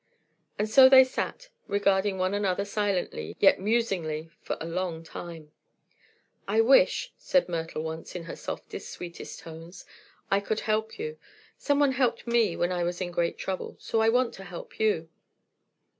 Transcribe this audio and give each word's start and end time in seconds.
And 0.57 0.67
so 0.67 0.89
they 0.89 1.03
sat, 1.03 1.49
regarding 1.67 2.17
one 2.17 2.33
another 2.33 2.65
silently 2.65 3.35
yet 3.39 3.59
musingly, 3.59 4.31
for 4.41 4.57
a 4.59 4.65
long 4.65 5.03
time. 5.03 5.51
"I 6.47 6.59
wish," 6.61 7.13
said 7.19 7.47
Myrtle 7.47 7.83
once, 7.83 8.15
in 8.15 8.23
her 8.23 8.35
softest, 8.35 8.89
sweetest 8.89 9.41
tones, 9.41 9.85
"I 10.31 10.39
could 10.39 10.61
help 10.61 10.97
you. 10.97 11.19
Some 11.55 11.79
one 11.79 11.91
helped 11.91 12.25
me 12.25 12.55
when 12.55 12.71
I 12.71 12.81
was 12.83 12.99
in 12.99 13.11
great 13.11 13.37
trouble, 13.37 13.75
so 13.79 14.01
I 14.01 14.09
want 14.09 14.33
to 14.33 14.43
help 14.43 14.79
you." 14.79 15.07